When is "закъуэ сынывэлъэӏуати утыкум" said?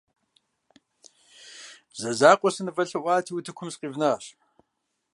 2.19-3.69